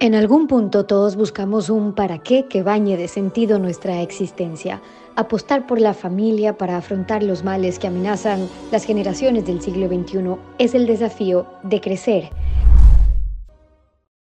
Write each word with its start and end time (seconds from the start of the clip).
En 0.00 0.14
algún 0.14 0.46
punto 0.46 0.86
todos 0.86 1.16
buscamos 1.16 1.70
un 1.70 1.92
para 1.92 2.18
qué 2.20 2.46
que 2.46 2.62
bañe 2.62 2.96
de 2.96 3.08
sentido 3.08 3.58
nuestra 3.58 4.00
existencia. 4.00 4.80
Apostar 5.16 5.66
por 5.66 5.80
la 5.80 5.92
familia 5.92 6.56
para 6.56 6.76
afrontar 6.76 7.24
los 7.24 7.42
males 7.42 7.80
que 7.80 7.88
amenazan 7.88 8.48
las 8.70 8.84
generaciones 8.84 9.44
del 9.44 9.60
siglo 9.60 9.88
XXI 9.88 10.36
es 10.58 10.76
el 10.76 10.86
desafío 10.86 11.48
de 11.64 11.80
crecer. 11.80 12.30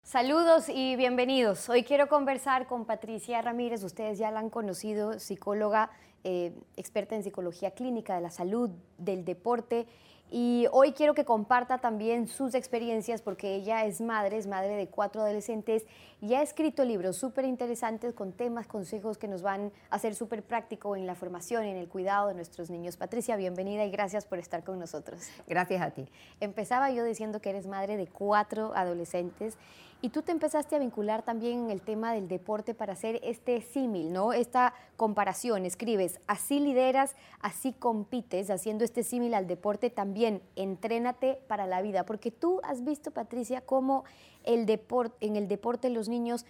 Saludos 0.03 0.69
y 0.69 0.95
bienvenidos. 0.95 1.67
Hoy 1.67 1.83
quiero 1.83 2.07
conversar 2.07 2.67
con 2.67 2.85
Patricia 2.85 3.41
Ramírez. 3.41 3.83
Ustedes 3.83 4.17
ya 4.17 4.31
la 4.31 4.39
han 4.39 4.49
conocido, 4.49 5.19
psicóloga, 5.19 5.89
eh, 6.23 6.53
experta 6.77 7.15
en 7.15 7.23
psicología 7.23 7.71
clínica 7.71 8.15
de 8.15 8.21
la 8.21 8.31
salud, 8.31 8.69
del 8.97 9.25
deporte 9.25 9.87
y 10.31 10.65
hoy 10.71 10.93
quiero 10.93 11.13
que 11.13 11.23
comparta 11.23 11.77
también 11.77 12.27
sus 12.27 12.55
experiencias 12.55 13.21
porque 13.21 13.55
ella 13.55 13.85
es 13.85 14.01
madre, 14.01 14.37
es 14.37 14.47
madre 14.47 14.75
de 14.75 14.87
cuatro 14.87 15.21
adolescentes 15.21 15.85
y 16.19 16.33
ha 16.33 16.41
escrito 16.41 16.83
libros 16.83 17.17
súper 17.17 17.45
interesantes 17.45 18.13
con 18.13 18.31
temas, 18.31 18.65
consejos 18.65 19.17
que 19.17 19.27
nos 19.27 19.43
van 19.43 19.71
a 19.89 19.95
hacer 19.95 20.15
súper 20.15 20.41
práctico 20.41 20.95
en 20.95 21.05
la 21.05 21.13
formación, 21.13 21.65
en 21.65 21.77
el 21.77 21.87
cuidado 21.87 22.29
de 22.29 22.33
nuestros 22.33 22.69
niños. 22.71 22.97
Patricia, 22.97 23.35
bienvenida 23.35 23.85
y 23.85 23.91
gracias 23.91 24.25
por 24.25 24.39
estar 24.39 24.63
con 24.63 24.79
nosotros. 24.79 25.21
Gracias 25.47 25.81
a 25.81 25.91
ti. 25.91 26.07
Empezaba 26.39 26.89
yo 26.89 27.03
diciendo 27.03 27.39
que 27.39 27.51
eres 27.51 27.67
madre 27.67 27.95
de 27.95 28.07
cuatro 28.07 28.73
adolescentes 28.75 29.57
y 30.05 30.09
tú 30.09 30.21
te 30.21 30.31
empezaste 30.31 30.75
a 30.75 30.79
vincular 30.79 31.23
también 31.23 31.63
en 31.63 31.71
el 31.71 31.81
tema 31.81 32.13
del 32.13 32.27
deporte 32.27 32.75
para 32.75 32.93
hacer 32.93 33.19
este 33.23 33.59
símil, 33.61 34.13
¿no? 34.13 34.33
Esta 34.33 34.75
comparación. 34.97 35.65
Escribes, 35.65 36.19
así 36.27 36.59
lideras, 36.59 37.15
así 37.39 37.73
compites, 37.73 38.51
haciendo 38.51 38.83
este 38.83 39.01
símil 39.01 39.33
al 39.33 39.47
deporte 39.47 39.89
también. 39.89 40.43
Entrénate 40.55 41.39
para 41.47 41.65
la 41.65 41.81
vida. 41.81 42.05
Porque 42.05 42.29
tú 42.29 42.61
has 42.63 42.83
visto, 42.83 43.09
Patricia, 43.09 43.61
cómo 43.61 44.03
el 44.43 44.67
deporte, 44.67 45.25
en 45.25 45.37
el 45.37 45.47
deporte 45.47 45.89
los 45.89 46.07
niños 46.07 46.45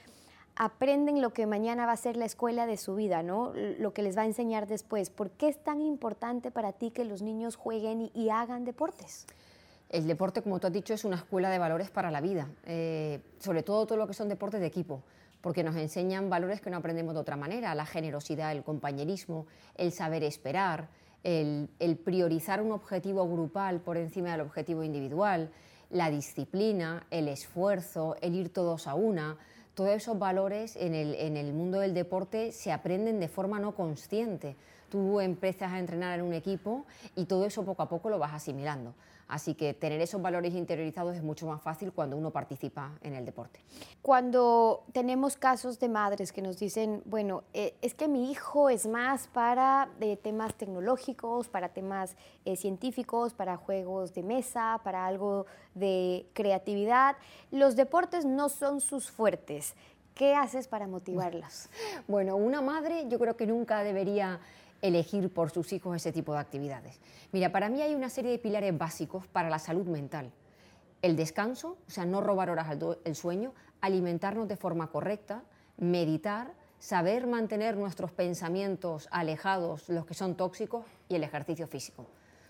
aprenden 0.57 1.21
lo 1.21 1.31
que 1.31 1.45
mañana 1.45 1.85
va 1.85 1.93
a 1.93 1.97
ser 1.97 2.17
la 2.17 2.25
escuela 2.25 2.65
de 2.65 2.75
su 2.75 2.95
vida, 2.95 3.23
¿no? 3.23 3.53
Lo 3.79 3.93
que 3.93 4.03
les 4.03 4.17
va 4.17 4.23
a 4.23 4.25
enseñar 4.25 4.67
después. 4.67 5.09
¿Por 5.09 5.29
qué 5.29 5.47
es 5.47 5.63
tan 5.63 5.81
importante 5.81 6.51
para 6.51 6.73
ti 6.73 6.91
que 6.91 7.05
los 7.05 7.21
niños 7.21 7.55
jueguen 7.55 8.11
y 8.13 8.29
hagan 8.31 8.65
deportes? 8.65 9.27
El 9.89 10.07
deporte, 10.07 10.41
como 10.41 10.59
tú 10.59 10.67
has 10.67 10.73
dicho, 10.73 10.93
es 10.93 11.05
una 11.05 11.17
escuela 11.17 11.49
de 11.49 11.59
valores 11.59 11.89
para 11.89 12.11
la 12.11 12.21
vida, 12.21 12.47
eh, 12.65 13.19
sobre 13.39 13.63
todo 13.63 13.85
todo 13.85 13.97
lo 13.97 14.07
que 14.07 14.13
son 14.13 14.29
deportes 14.29 14.59
de 14.59 14.67
equipo, 14.67 15.03
porque 15.41 15.63
nos 15.63 15.75
enseñan 15.75 16.29
valores 16.29 16.59
que 16.59 16.69
no 16.69 16.77
aprendemos 16.77 17.13
de 17.13 17.21
otra 17.21 17.35
manera, 17.35 17.75
la 17.75 17.85
generosidad, 17.85 18.51
el 18.51 18.63
compañerismo, 18.63 19.45
el 19.75 19.91
saber 19.91 20.23
esperar, 20.23 20.89
el, 21.23 21.99
priorizar 22.03 22.61
un 22.61 22.71
objetivo 22.71 23.27
grupal 23.27 23.79
por 23.79 23.97
encima 23.97 24.31
del 24.31 24.41
objetivo 24.41 24.83
individual, 24.83 25.49
la 25.89 26.09
disciplina, 26.09 27.05
el 27.09 27.27
esfuerzo, 27.27 28.15
el 28.21 28.35
ir 28.35 28.49
todos 28.49 28.87
a 28.87 28.95
una. 28.95 29.37
Todos 29.73 29.91
esos 29.91 30.17
valores 30.17 30.75
en 30.77 30.93
el, 30.93 31.15
en 31.15 31.35
el 31.35 31.51
mundo 31.51 31.79
del 31.79 31.93
deporte 31.93 32.51
se 32.51 32.71
aprenden 32.71 33.19
de 33.19 33.27
forma 33.27 33.59
no 33.59 33.75
consciente. 33.75 34.55
Tú 34.89 35.19
empiezas 35.19 35.73
a 35.73 35.79
entrenar 35.79 36.19
en 36.19 36.25
un 36.25 36.33
equipo 36.33 36.85
y 37.15 37.25
todo 37.25 37.45
eso 37.45 37.65
poco 37.65 37.81
a 37.81 37.89
poco 37.89 38.09
lo 38.09 38.19
vas 38.19 38.33
asimilando. 38.33 38.93
Así 39.27 39.55
que 39.55 39.73
tener 39.73 39.99
esos 40.01 40.21
valores 40.21 40.53
interiorizados 40.53 41.15
es 41.15 41.23
mucho 41.23 41.47
más 41.47 41.61
fácil 41.61 41.91
cuando 41.91 42.15
uno 42.15 42.31
participa 42.31 42.91
en 43.01 43.15
el 43.15 43.25
deporte. 43.25 43.59
Cuando 44.01 44.83
tenemos 44.91 45.35
casos 45.35 45.79
de 45.79 45.89
madres 45.89 46.31
que 46.31 46.43
nos 46.43 46.59
dicen, 46.59 47.01
bueno, 47.05 47.43
eh, 47.53 47.75
es 47.81 47.95
que 47.95 48.07
mi 48.07 48.31
hijo 48.31 48.69
es 48.69 48.85
más 48.85 49.27
para 49.27 49.89
eh, 49.99 50.17
temas 50.17 50.53
tecnológicos, 50.53 51.49
para 51.49 51.69
temas 51.69 52.15
eh, 52.45 52.55
científicos, 52.55 53.33
para 53.33 53.57
juegos 53.57 54.13
de 54.13 54.21
mesa, 54.21 54.79
para 54.83 55.07
algo 55.07 55.47
de 55.73 56.27
creatividad, 56.33 57.15
los 57.51 57.75
deportes 57.75 58.25
no 58.25 58.49
son 58.49 58.79
sus 58.79 59.09
fuertes. 59.09 59.73
¿Qué 60.13 60.33
haces 60.33 60.67
para 60.67 60.87
motivarlos? 60.87 61.67
Bueno, 62.07 62.35
una 62.35 62.61
madre 62.61 63.05
yo 63.09 63.19
creo 63.19 63.35
que 63.35 63.47
nunca 63.47 63.83
debería 63.83 64.39
elegir 64.87 65.31
por 65.33 65.51
sus 65.51 65.73
hijos 65.73 65.95
ese 65.95 66.11
tipo 66.11 66.33
de 66.33 66.39
actividades. 66.39 66.99
Mira, 67.31 67.51
para 67.51 67.69
mí 67.69 67.81
hay 67.81 67.95
una 67.95 68.09
serie 68.09 68.31
de 68.31 68.39
pilares 68.39 68.77
básicos 68.77 69.27
para 69.27 69.49
la 69.49 69.59
salud 69.59 69.87
mental. 69.87 70.31
El 71.01 71.15
descanso, 71.15 71.77
o 71.87 71.91
sea, 71.91 72.05
no 72.05 72.21
robar 72.21 72.49
horas 72.49 72.67
al 72.69 73.15
sueño, 73.15 73.53
alimentarnos 73.81 74.47
de 74.47 74.57
forma 74.57 74.87
correcta, 74.87 75.43
meditar, 75.77 76.53
saber 76.79 77.27
mantener 77.27 77.77
nuestros 77.77 78.11
pensamientos 78.11 79.07
alejados, 79.11 79.89
los 79.89 80.05
que 80.05 80.13
son 80.13 80.35
tóxicos, 80.35 80.85
y 81.09 81.15
el 81.15 81.23
ejercicio 81.23 81.67
físico. 81.67 82.05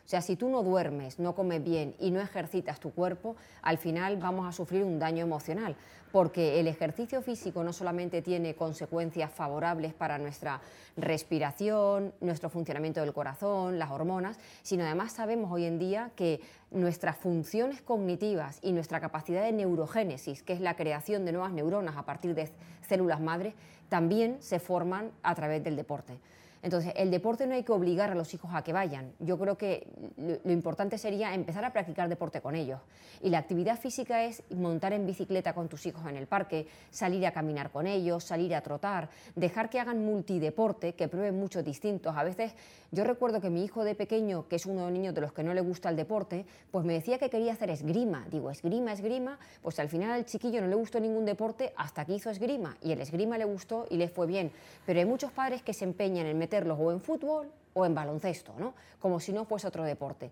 O 0.05 0.07
sea, 0.07 0.21
si 0.21 0.35
tú 0.35 0.49
no 0.49 0.61
duermes, 0.61 1.17
no 1.17 1.33
comes 1.33 1.63
bien 1.63 1.95
y 1.99 2.11
no 2.11 2.21
ejercitas 2.21 2.79
tu 2.79 2.91
cuerpo, 2.91 3.35
al 3.63 3.79
final 3.79 4.17
vamos 4.17 4.47
a 4.47 4.51
sufrir 4.51 4.83
un 4.83 4.99
daño 4.99 5.23
emocional, 5.23 5.75
porque 6.11 6.59
el 6.59 6.67
ejercicio 6.67 7.23
físico 7.23 7.63
no 7.63 7.73
solamente 7.73 8.21
tiene 8.21 8.53
consecuencias 8.53 9.31
favorables 9.31 9.95
para 9.95 10.19
nuestra 10.19 10.61
respiración, 10.95 12.13
nuestro 12.21 12.51
funcionamiento 12.51 13.01
del 13.01 13.13
corazón, 13.13 13.79
las 13.79 13.89
hormonas, 13.89 14.37
sino 14.61 14.83
además 14.83 15.11
sabemos 15.11 15.51
hoy 15.51 15.65
en 15.65 15.79
día 15.79 16.11
que 16.15 16.39
nuestras 16.69 17.17
funciones 17.17 17.81
cognitivas 17.81 18.59
y 18.61 18.73
nuestra 18.73 18.99
capacidad 18.99 19.43
de 19.43 19.53
neurogénesis, 19.53 20.43
que 20.43 20.53
es 20.53 20.61
la 20.61 20.75
creación 20.75 21.25
de 21.25 21.31
nuevas 21.31 21.51
neuronas 21.51 21.97
a 21.97 22.05
partir 22.05 22.35
de 22.35 22.51
células 22.87 23.21
madres, 23.21 23.55
también 23.89 24.37
se 24.39 24.59
forman 24.59 25.09
a 25.23 25.33
través 25.33 25.63
del 25.63 25.75
deporte. 25.75 26.19
Entonces, 26.65 26.93
el 26.95 27.11
deporte 27.11 27.45
no 27.45 27.53
hay 27.53 27.61
que 27.61 27.71
obligar 27.71 28.09
a 28.09 28.15
los 28.15 28.33
hijos 28.33 28.49
a 28.51 28.63
que 28.63 28.73
vayan. 28.73 29.13
Yo 29.19 29.37
creo 29.37 29.55
que 29.55 29.85
lo, 30.17 30.51
importante 30.51 30.97
sería 30.97 31.31
empezar 31.35 31.63
a 31.63 31.71
practicar 31.71 32.09
deporte 32.09 32.41
con 32.41 32.55
ellos. 32.55 32.81
Y 33.21 33.29
la 33.29 33.37
actividad 33.37 33.79
física 33.79 34.23
es 34.23 34.41
montar 34.49 34.91
en 34.91 35.05
bicicleta 35.05 35.53
con 35.53 35.69
tus 35.69 35.85
hijos 35.85 36.01
en 36.07 36.17
el 36.17 36.25
parque, 36.25 36.65
salir 36.89 37.23
a 37.27 37.31
caminar 37.31 37.69
con 37.69 37.85
ellos, 37.85 38.23
salir 38.23 38.55
a 38.55 38.61
trotar, 38.61 39.09
dejar 39.35 39.69
que 39.69 39.79
hagan 39.79 40.03
multideporte, 40.03 40.95
que 40.95 41.07
prueben 41.07 41.39
muchos 41.39 41.63
distintos. 41.63 42.17
A 42.17 42.23
veces 42.23 42.55
yo 42.91 43.03
recuerdo 43.03 43.41
que 43.41 43.51
mi 43.51 43.63
hijo 43.63 43.83
de 43.83 43.93
pequeño, 43.93 44.47
que 44.47 44.55
es 44.55 44.65
uno 44.65 44.79
de 44.79 44.85
los 44.85 44.91
niños 44.91 45.13
de 45.13 45.21
los 45.21 45.33
que 45.33 45.43
no 45.43 45.53
le 45.53 45.61
gusta 45.61 45.89
el 45.89 45.95
deporte, 45.95 46.47
pues 46.71 46.83
me 46.83 46.93
decía 46.93 47.19
que 47.19 47.29
quería 47.29 47.53
hacer 47.53 47.69
esgrima. 47.69 48.25
Digo, 48.31 48.49
esgrima, 48.49 48.91
esgrima, 48.91 49.37
pues 49.61 49.77
al 49.79 49.89
final 49.89 50.09
al 50.09 50.25
chiquillo 50.25 50.61
no 50.61 50.67
le 50.67 50.75
gustó 50.75 50.99
ningún 50.99 51.25
deporte 51.25 51.73
hasta 51.77 52.05
que 52.05 52.13
hizo 52.13 52.31
esgrima. 52.31 52.75
Y 52.81 52.91
el 52.91 53.01
esgrima 53.01 53.37
le 53.37 53.45
gustó 53.45 53.85
y 53.91 53.97
le 53.97 54.07
fue 54.07 54.25
bien. 54.25 54.51
Pero 54.87 54.97
hay 54.99 55.05
muchos 55.05 55.31
padres 55.31 55.61
que 55.61 55.73
se 55.73 55.85
empeñan 55.85 56.25
en 56.25 56.39
meter 56.39 56.54
o 56.63 56.91
en 56.91 57.01
fútbol 57.01 57.51
o 57.73 57.85
en 57.85 57.93
baloncesto, 57.93 58.53
¿no? 58.57 58.73
como 58.99 59.19
si 59.19 59.33
no 59.33 59.45
fuese 59.45 59.67
otro 59.67 59.83
deporte. 59.83 60.31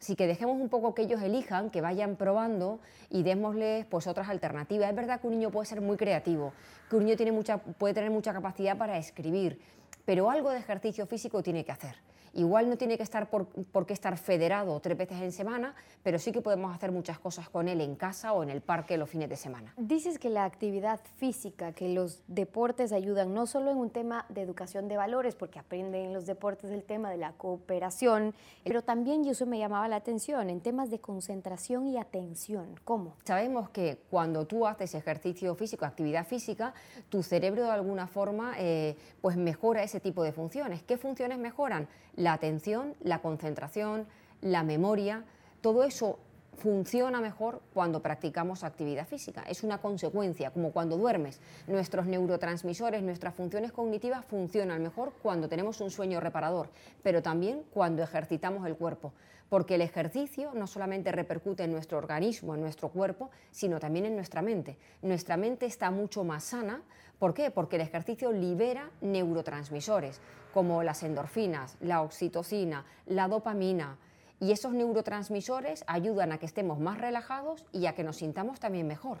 Así 0.00 0.16
que 0.16 0.26
dejemos 0.26 0.58
un 0.58 0.70
poco 0.70 0.94
que 0.94 1.02
ellos 1.02 1.20
elijan, 1.22 1.70
que 1.70 1.82
vayan 1.82 2.16
probando 2.16 2.80
y 3.10 3.22
démosles 3.22 3.84
pues, 3.86 4.06
otras 4.06 4.30
alternativas. 4.30 4.88
Es 4.88 4.96
verdad 4.96 5.20
que 5.20 5.26
un 5.26 5.34
niño 5.34 5.50
puede 5.50 5.66
ser 5.66 5.82
muy 5.82 5.98
creativo, 5.98 6.52
que 6.88 6.96
un 6.96 7.04
niño 7.04 7.16
tiene 7.16 7.32
mucha, 7.32 7.58
puede 7.58 7.92
tener 7.92 8.10
mucha 8.10 8.32
capacidad 8.32 8.78
para 8.78 8.96
escribir, 8.96 9.60
pero 10.06 10.30
algo 10.30 10.50
de 10.50 10.58
ejercicio 10.58 11.06
físico 11.06 11.42
tiene 11.42 11.64
que 11.64 11.72
hacer. 11.72 11.96
Igual 12.32 12.70
no 12.70 12.76
tiene 12.76 12.96
que 12.96 13.02
estar 13.02 13.28
por, 13.28 13.48
qué 13.86 13.92
estar 13.92 14.16
federado 14.16 14.78
tres 14.80 14.96
veces 14.96 15.20
en 15.20 15.32
semana, 15.32 15.74
pero 16.02 16.18
sí 16.18 16.32
que 16.32 16.40
podemos 16.40 16.74
hacer 16.74 16.92
muchas 16.92 17.18
cosas 17.18 17.48
con 17.48 17.68
él 17.68 17.80
en 17.80 17.96
casa 17.96 18.32
o 18.32 18.42
en 18.42 18.50
el 18.50 18.60
parque 18.60 18.96
los 18.96 19.10
fines 19.10 19.28
de 19.28 19.36
semana. 19.36 19.74
Dices 19.76 20.18
que 20.18 20.30
la 20.30 20.44
actividad 20.44 21.00
física, 21.18 21.72
que 21.72 21.88
los 21.88 22.22
deportes 22.28 22.92
ayudan 22.92 23.34
no 23.34 23.46
solo 23.46 23.70
en 23.70 23.78
un 23.78 23.90
tema 23.90 24.26
de 24.28 24.42
educación 24.42 24.88
de 24.88 24.96
valores, 24.96 25.34
porque 25.34 25.58
aprenden 25.58 26.06
en 26.06 26.12
los 26.12 26.26
deportes 26.26 26.70
el 26.70 26.84
tema 26.84 27.10
de 27.10 27.16
la 27.16 27.32
cooperación, 27.32 28.34
pero 28.64 28.82
también, 28.82 29.24
y 29.24 29.30
eso 29.30 29.46
me 29.46 29.58
llamaba 29.58 29.88
la 29.88 29.96
atención, 29.96 30.50
en 30.50 30.60
temas 30.60 30.90
de 30.90 31.00
concentración 31.00 31.86
y 31.88 31.98
atención. 31.98 32.76
¿Cómo? 32.84 33.16
Sabemos 33.24 33.70
que 33.70 33.98
cuando 34.10 34.46
tú 34.46 34.66
haces 34.66 34.94
ejercicio 34.94 35.54
físico, 35.54 35.84
actividad 35.84 36.26
física, 36.26 36.74
tu 37.08 37.22
cerebro 37.22 37.64
de 37.64 37.70
alguna 37.70 38.06
forma 38.06 38.54
eh, 38.58 38.96
pues 39.20 39.36
mejora 39.36 39.82
ese 39.82 40.00
tipo 40.00 40.22
de 40.22 40.32
funciones. 40.32 40.82
¿Qué 40.82 40.96
funciones 40.96 41.38
mejoran? 41.38 41.88
La 42.20 42.34
atención, 42.34 42.94
la 43.02 43.20
concentración, 43.20 44.06
la 44.42 44.62
memoria, 44.62 45.24
todo 45.62 45.84
eso 45.84 46.18
funciona 46.58 47.22
mejor 47.22 47.62
cuando 47.72 48.02
practicamos 48.02 48.62
actividad 48.62 49.08
física. 49.08 49.42
Es 49.48 49.64
una 49.64 49.78
consecuencia, 49.78 50.50
como 50.50 50.70
cuando 50.70 50.98
duermes. 50.98 51.40
Nuestros 51.66 52.04
neurotransmisores, 52.04 53.02
nuestras 53.02 53.34
funciones 53.34 53.72
cognitivas 53.72 54.26
funcionan 54.26 54.82
mejor 54.82 55.14
cuando 55.22 55.48
tenemos 55.48 55.80
un 55.80 55.90
sueño 55.90 56.20
reparador, 56.20 56.68
pero 57.02 57.22
también 57.22 57.62
cuando 57.72 58.02
ejercitamos 58.02 58.66
el 58.66 58.76
cuerpo, 58.76 59.14
porque 59.48 59.76
el 59.76 59.80
ejercicio 59.80 60.52
no 60.52 60.66
solamente 60.66 61.12
repercute 61.12 61.64
en 61.64 61.72
nuestro 61.72 61.96
organismo, 61.96 62.54
en 62.54 62.60
nuestro 62.60 62.90
cuerpo, 62.90 63.30
sino 63.50 63.80
también 63.80 64.04
en 64.04 64.14
nuestra 64.14 64.42
mente. 64.42 64.76
Nuestra 65.00 65.38
mente 65.38 65.64
está 65.64 65.90
mucho 65.90 66.22
más 66.22 66.44
sana. 66.44 66.82
¿Por 67.20 67.34
qué? 67.34 67.50
Porque 67.50 67.76
el 67.76 67.82
ejercicio 67.82 68.32
libera 68.32 68.90
neurotransmisores 69.02 70.22
como 70.54 70.82
las 70.82 71.02
endorfinas, 71.02 71.76
la 71.80 72.00
oxitocina, 72.00 72.86
la 73.04 73.28
dopamina, 73.28 73.98
y 74.40 74.52
esos 74.52 74.72
neurotransmisores 74.72 75.84
ayudan 75.86 76.32
a 76.32 76.38
que 76.38 76.46
estemos 76.46 76.80
más 76.80 76.98
relajados 76.98 77.66
y 77.72 77.84
a 77.84 77.94
que 77.94 78.04
nos 78.04 78.16
sintamos 78.16 78.58
también 78.58 78.86
mejor. 78.86 79.18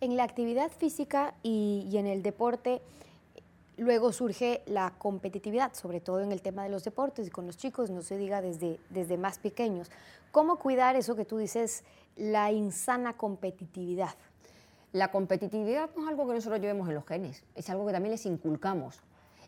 En 0.00 0.16
la 0.16 0.24
actividad 0.24 0.70
física 0.70 1.34
y, 1.42 1.90
en 1.92 2.06
el 2.06 2.22
deporte, 2.22 2.80
luego 3.76 4.12
surge 4.12 4.62
la 4.64 4.94
competitividad, 4.96 5.74
sobre 5.74 6.00
todo 6.00 6.20
en 6.20 6.32
el 6.32 6.40
tema 6.40 6.62
de 6.62 6.70
los 6.70 6.84
deportes 6.84 7.26
y 7.26 7.30
con 7.30 7.46
los 7.46 7.58
chicos, 7.58 7.90
no 7.90 8.00
se 8.00 8.16
diga 8.16 8.40
desde, 8.40 8.80
desde 8.88 9.18
más 9.18 9.38
pequeños. 9.38 9.90
¿Cómo 10.32 10.56
cuidar 10.56 10.96
eso 10.96 11.16
que 11.16 11.26
tú 11.26 11.36
dices, 11.36 11.84
la 12.16 12.50
insana 12.50 13.14
competitividad? 13.14 14.14
La 14.92 15.10
competitividad 15.10 15.90
no 15.96 16.02
es 16.02 16.08
algo 16.08 16.26
que 16.26 16.34
nosotros 16.34 16.60
llevemos 16.60 16.88
en 16.88 16.94
los 16.94 17.06
genes, 17.06 17.44
es 17.54 17.68
algo 17.70 17.86
que 17.86 17.92
también 17.92 18.12
les 18.12 18.26
inculcamos 18.26 19.02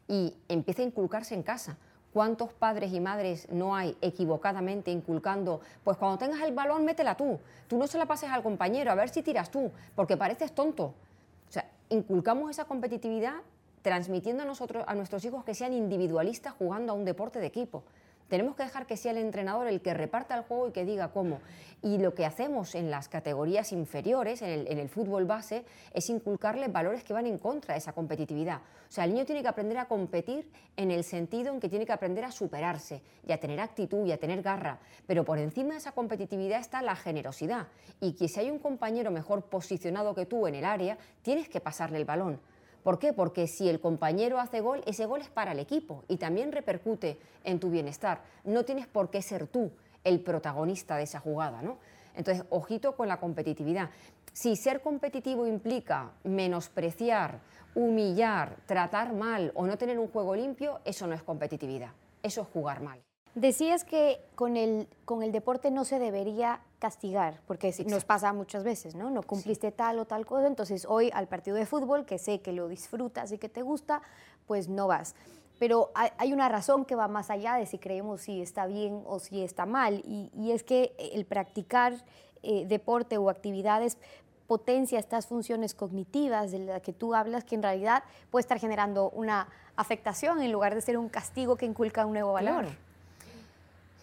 y 0.09 0.35
empieza 0.49 0.83
a 0.83 0.87
inculcarse 0.87 1.35
en 1.35 1.43
casa. 1.43 1.77
¿Cuántos 2.13 2.53
padres 2.55 2.93
y 2.93 3.01
madres 3.01 3.49
no 3.53 3.77
hay 3.77 3.97
equivocadamente 4.01 4.91
inculcando, 4.91 5.61
pues 5.85 5.97
cuando 5.99 6.19
tengas 6.19 6.41
el 6.41 6.55
balón, 6.55 6.85
métela 6.85 7.17
tú, 7.17 7.39
tú 7.69 7.77
no 7.77 7.87
se 7.87 7.99
la 7.99 8.07
pases 8.07 8.31
al 8.31 8.43
compañero, 8.43 8.91
a 8.91 8.95
ver 8.95 9.11
si 9.11 9.23
tiras 9.23 9.51
tú, 9.51 9.71
porque 9.95 10.17
pareces 10.17 10.55
tonto? 10.55 10.85
O 10.85 11.53
sea, 11.53 11.71
inculcamos 11.91 12.51
esa 12.51 12.65
competitividad 12.65 13.35
transmitiendo 13.83 14.43
a, 14.43 14.47
nosotros, 14.47 14.85
a 14.87 14.95
nuestros 14.95 15.25
hijos 15.25 15.45
que 15.45 15.55
sean 15.55 15.73
individualistas 15.73 16.55
jugando 16.55 16.93
a 16.93 16.97
un 16.97 17.05
deporte 17.05 17.41
de 17.41 17.47
equipo. 17.47 17.85
Tenemos 18.29 18.57
que 18.57 18.63
dejar 18.63 18.87
que 18.87 18.97
sea 18.97 19.13
el 19.13 19.19
entrenador 19.19 19.67
el 19.69 19.81
que 19.81 19.95
reparta 19.95 20.37
el 20.37 20.43
juego 20.43 20.69
y 20.69 20.73
que 20.73 20.85
diga 20.85 21.13
cómo. 21.13 21.41
Y 21.83 21.99
lo 21.99 22.15
que 22.15 22.27
hacemos 22.27 22.75
en 22.75 22.91
las 22.91 23.09
categorías 23.09 23.73
inferiores, 23.73 24.43
en 24.43 24.79
el, 24.79 24.89
fútbol 24.89 25.25
base, 25.25 25.65
es 25.95 26.11
inculcarle 26.11 26.69
valores 26.69 27.05
que 27.05 27.13
van 27.13 27.27
en 27.27 27.39
contra 27.39 27.75
de 27.75 27.79
esa 27.79 27.93
competitividad. 27.93 28.59
O 28.89 28.93
sea, 28.93 29.05
el 29.05 29.15
niño 29.15 29.25
tiene 29.25 29.43
que 29.43 29.49
aprender 29.49 29.79
a 29.79 29.87
competir 29.87 30.51
en 30.77 30.91
el 30.91 31.05
sentido 31.05 31.53
en 31.53 31.61
que 31.61 31.69
tiene 31.69 31.87
que 31.87 31.93
aprender 31.93 32.25
a 32.25 32.33
superarse 32.33 33.03
y 33.27 33.33
a 33.33 33.41
tener 33.41 33.61
actitud 33.61 34.05
y 34.07 34.13
a 34.13 34.19
tener 34.19 34.43
garra. 34.43 34.79
Pero 35.07 35.25
por 35.25 35.39
encima 35.39 35.73
de 35.73 35.79
esa 35.79 35.93
competitividad 35.93 36.61
está 36.61 36.83
la 36.83 36.97
generosidad. 36.97 37.69
Y 38.01 38.13
que 38.13 38.29
si 38.29 38.41
hay 38.41 38.51
un 38.51 38.59
compañero 38.59 39.11
mejor 39.11 39.45
posicionado 39.45 40.15
que 40.15 40.27
tú 40.27 40.47
en 40.47 40.55
el 40.55 40.65
área, 40.65 40.99
tienes 41.23 41.49
que 41.49 41.61
pasarle 41.61 41.99
el 41.99 42.05
balón. 42.05 42.41
¿Por 42.89 42.99
qué? 42.99 43.13
Porque 43.13 43.47
si 43.49 43.69
el 43.69 43.81
compañero 43.81 44.41
hace 44.41 44.63
gol, 44.63 44.83
ese 44.87 45.05
gol 45.05 45.21
es 45.21 45.29
para 45.29 45.53
el 45.53 45.59
equipo 45.59 46.05
y 46.09 46.17
también 46.17 46.53
repercute 46.53 47.19
en 47.45 47.61
tu 47.61 47.69
bienestar. 47.69 48.23
No 48.45 48.65
tienes 48.65 48.87
por 48.87 49.11
qué 49.11 49.21
ser 49.21 49.47
tú 49.47 49.71
el 50.05 50.21
protagonista 50.21 50.97
de 50.97 51.03
esa 51.03 51.21
jugada, 51.21 51.61
¿no? 51.61 51.77
Entonces, 52.17 52.47
ojito 52.49 52.97
con 52.97 53.07
la 53.07 53.21
competitividad. 53.21 53.91
Si 54.33 54.57
ser 54.57 54.81
competitivo 54.81 55.47
implica 55.47 56.13
menospreciar, 56.25 57.41
humillar, 57.75 58.57
tratar 58.65 59.13
mal 59.13 59.53
o 59.55 59.67
no 59.67 59.77
tener 59.77 59.99
un 59.99 60.09
juego 60.09 60.35
limpio, 60.35 60.81
eso 60.87 61.07
no 61.07 61.15
es 61.15 61.23
competitividad, 61.23 61.91
eso 62.23 62.41
es 62.41 62.49
jugar 62.49 62.81
mal. 62.81 63.03
Decías 63.35 63.85
que 63.85 64.21
con 64.35 64.57
el, 64.57 64.89
con 65.05 65.23
el 65.23 65.33
deporte 65.33 65.71
no 65.71 65.85
se 65.85 65.99
debería 65.99 66.61
castigar, 66.79 67.41
porque 67.47 67.75
nos 67.87 68.05
pasa 68.05 68.33
muchas 68.33 68.65
veces, 68.65 68.95
¿no? 68.95 69.11
No 69.11 69.23
cumpliste 69.23 69.73
tal 69.73 69.99
o 69.99 70.05
tal 70.05 70.27
cosa, 70.27 70.47
entonces 70.47 70.87
hoy 70.89 71.11
al 71.13 71.27
partido 71.27 71.57
de 71.57 71.67
fútbol, 71.67 72.05
que 72.07 72.19
sé 72.19 72.41
que 72.41 72.53
lo 72.53 72.69
disfrutas 72.69 73.33
y 73.33 73.39
que 73.39 73.49
te 73.49 73.63
gusta, 73.63 74.03
pues 74.47 74.69
no 74.69 74.87
vas. 74.87 75.15
Pero 75.59 75.91
hay 75.95 76.33
una 76.33 76.49
razón 76.49 76.85
que 76.85 76.95
va 76.95 77.09
más 77.09 77.31
allá 77.31 77.55
de 77.57 77.67
si 77.67 77.79
creemos 77.79 78.23
si 78.23 78.41
está 78.41 78.67
bien 78.67 79.03
o 79.07 79.19
si 79.19 79.43
está 79.43 79.67
mal, 79.67 80.03
y, 80.05 80.53
es 80.53 80.63
que 80.63 80.95
el 80.99 81.25
practicar 81.25 81.95
eh, 82.43 82.65
deporte 82.67 83.19
o 83.19 83.29
actividades 83.29 83.99
potencia 84.47 84.99
estas 84.99 85.27
funciones 85.27 85.75
cognitivas 85.75 86.53
de 86.53 86.61
las 86.61 86.81
que 86.81 86.93
tú 86.93 87.15
hablas, 87.15 87.45
que 87.45 87.57
en 87.57 87.63
realidad 87.63 88.05
puede 88.31 88.43
estar 88.43 88.59
generando 88.59 89.11
una 89.11 89.49
afectación 89.77 90.41
en 90.43 90.53
lugar 90.53 90.75
de 90.75 90.81
ser 90.81 90.97
un 90.97 91.09
castigo 91.09 91.57
que 91.57 91.67
inculca 91.67 92.07
un 92.07 92.13
nuevo 92.13 92.33
valor. 92.33 92.67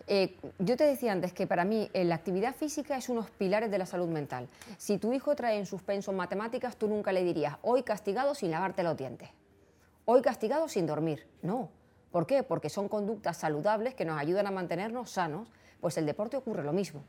Eh, 0.07 0.38
yo 0.60 0.78
te 0.78 0.84
decía 0.84 1.12
antes 1.12 1.34
que 1.34 1.48
para 1.48 1.66
mí 1.66 1.90
eh, 1.94 2.04
la 2.04 2.16
actividad 2.16 2.54
física 2.54 2.96
es 2.96 3.10
unos 3.10 3.31
pilares 3.31 3.72
de 3.72 3.78
la 3.80 3.88
salud 3.88 4.07
mental. 4.07 4.48
Si 4.78 5.00
tu 5.00 5.13
hijo 5.13 5.36
trae 5.36 5.57
en 5.57 5.66
suspenso 5.66 6.13
matemáticas, 6.13 6.78
tú 6.78 6.88
nunca 6.88 7.12
le 7.12 7.24
dirías, 7.24 7.57
hoy 7.63 7.81
castigado 7.81 8.36
sin 8.36 8.52
lavarte 8.52 8.84
los 8.84 8.96
dientes, 8.96 9.30
hoy 10.06 10.22
castigado 10.22 10.68
sin 10.68 10.86
dormir. 10.86 11.28
No. 11.42 11.69
¿Por 12.12 12.28
qué? 12.28 12.44
Porque 12.44 12.69
son 12.69 12.88
conductas 12.88 13.38
saludables 13.38 13.96
que 13.96 14.06
nos 14.06 14.19
ayudan 14.19 14.48
a 14.48 14.52
mantenernos 14.52 15.10
sanos, 15.10 15.50
pues 15.81 15.98
el 15.98 16.06
deporte 16.06 16.38
ocurre 16.38 16.63
lo 16.63 16.72
mismo. 16.72 17.04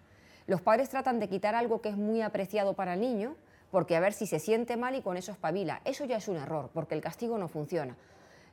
Los 0.47 0.63
padres 0.63 0.89
tratan 0.89 1.21
de 1.21 1.29
quitar 1.29 1.55
algo 1.55 1.81
que 1.81 1.91
es 1.91 1.97
muy 1.97 2.23
apreciado 2.23 2.75
para 2.75 2.95
el 2.95 3.01
niño, 3.01 3.37
porque 3.71 3.95
a 3.95 4.01
ver 4.01 4.15
si 4.15 4.27
se 4.27 4.39
siente 4.39 4.77
mal 4.77 4.95
y 4.95 5.03
con 5.03 5.17
eso 5.17 5.33
espabila. 5.33 5.83
Eso 5.85 6.05
ya 6.07 6.17
es 6.17 6.29
un 6.29 6.37
error, 6.37 6.71
porque 6.73 6.95
el 6.95 7.03
castigo 7.03 7.37
no 7.37 7.49
funciona. 7.49 7.97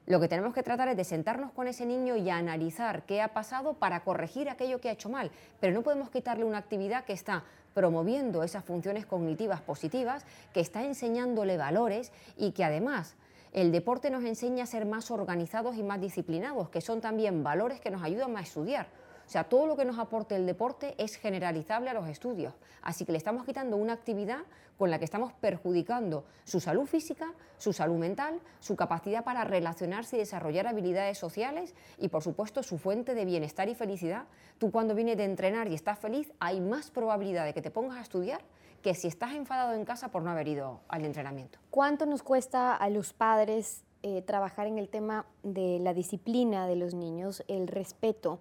Lo 0.06 0.20
que 0.20 0.28
tenemos 0.28 0.54
que 0.54 0.64
tratar 0.64 0.90
es 0.90 0.98
de 0.98 1.06
sentarnos 1.06 1.52
con 1.54 1.68
ese 1.68 1.86
niño 1.86 2.18
y 2.18 2.30
analizar 2.30 3.04
qué 3.04 3.22
ha 3.22 3.30
pasado 3.30 3.76
para 3.76 4.02
corregir 4.02 4.50
aquello 4.50 4.82
que 4.82 4.90
ha 4.90 4.94
hecho 4.94 5.10
mal, 5.10 5.32
pero 5.62 5.74
no 5.74 5.82
podemos 5.82 6.10
quitarle 6.10 6.44
una 6.44 6.58
actividad 6.58 7.06
que 7.06 7.14
está 7.14 7.46
promoviendo 7.74 8.44
esas 8.44 8.66
funciones 8.66 9.06
cognitivas 9.06 9.62
positivas, 9.62 10.26
que 10.54 10.60
está 10.60 10.84
enseñándole 10.84 11.56
valores 11.56 12.12
y 12.38 12.52
que 12.52 12.66
además 12.66 13.16
el 13.54 13.72
deporte 13.72 14.10
nos 14.10 14.26
enseña 14.26 14.64
a 14.64 14.68
ser 14.68 14.86
más 14.86 15.10
organizados 15.10 15.78
y 15.78 15.84
más 15.84 16.02
disciplinados, 16.02 16.70
que 16.70 16.82
son 16.82 17.00
también 17.00 17.42
valores 17.42 17.80
que 17.80 17.92
nos 17.92 18.04
ayudan 18.04 18.36
a 18.36 18.42
estudiar. 18.42 18.88
O 19.26 19.30
sea, 19.30 19.46
todo 19.46 19.66
lo 19.66 19.76
que 19.76 19.86
nos 19.86 20.00
aporte 20.00 20.36
el 20.36 20.46
deporte 20.46 20.96
es 20.98 21.16
generalizable 21.16 21.90
a 21.90 21.94
los 21.94 22.08
estudios. 22.08 22.54
Así 22.82 23.06
que 23.06 23.12
le 23.12 23.18
estamos 23.18 23.46
quitando 23.46 23.78
una 23.78 23.94
actividad 23.94 24.40
con 24.78 24.92
la 24.92 25.00
que 25.00 25.06
estamos 25.06 25.34
perjudicando 25.34 26.26
su 26.44 26.60
salud 26.60 26.86
física, 26.86 27.34
su 27.58 27.74
salud 27.74 27.98
mental, 27.98 28.40
su 28.60 28.76
capacidad 28.76 29.24
para 29.24 29.44
relacionarse 29.44 30.18
y 30.18 30.20
desarrollar 30.20 30.68
habilidades 30.68 31.18
sociales 31.18 31.74
y, 31.98 32.10
por 32.10 32.22
supuesto, 32.22 32.64
su 32.64 32.78
fuente 32.78 33.14
de 33.14 33.26
bienestar 33.26 33.70
y 33.70 33.76
felicidad. 33.76 34.26
Tú 34.58 34.72
cuando 34.72 34.96
vienes 34.96 35.18
de 35.18 35.26
entrenar 35.26 35.68
y 35.68 35.76
estás 35.76 36.00
feliz, 36.00 36.32
hay 36.40 36.60
más 36.60 36.92
probabilidad 36.92 37.46
de 37.46 37.54
que 37.54 37.62
te 37.62 37.72
pongas 37.72 37.98
a 37.98 38.02
estudiar 38.02 38.42
que 38.82 38.94
si 38.94 39.08
estás 39.08 39.34
enfadado 39.34 39.74
en 39.74 39.86
casa 39.86 40.10
por 40.10 40.24
no 40.24 40.32
haber 40.32 40.48
ido 40.50 40.82
al 40.90 41.06
entrenamiento. 41.06 41.58
¿Cuánto 41.70 42.06
nos 42.06 42.22
cuesta 42.22 42.76
a 42.76 42.90
los 42.90 43.14
padres 43.14 43.86
eh, 44.04 44.22
trabajar 44.22 44.68
en 44.68 44.78
el 44.78 44.90
tema 44.90 45.26
de 45.42 45.80
la 45.80 45.94
disciplina 45.94 46.68
de 46.68 46.76
los 46.76 46.94
niños, 46.94 47.44
el 47.48 47.68
respeto? 47.70 48.40